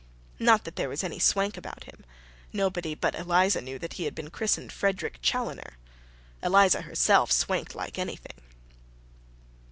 Not 0.39 0.63
that 0.63 0.77
there 0.77 0.89
was 0.89 1.03
any 1.03 1.19
swank 1.19 1.57
about 1.57 1.83
him: 1.83 2.03
nobody 2.51 2.95
but 2.95 3.13
Eliza 3.13 3.61
knew 3.61 3.77
that 3.77 3.93
he 3.93 4.05
had 4.05 4.15
been 4.15 4.31
christened 4.31 4.71
Frederick 4.73 5.19
Challoner. 5.21 5.77
Eliza 6.41 6.81
herself 6.81 7.31
swanked 7.31 7.75
like 7.75 7.99
anything. 7.99 8.41